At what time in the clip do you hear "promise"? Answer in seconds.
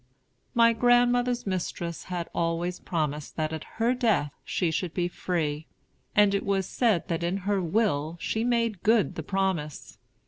9.21-9.99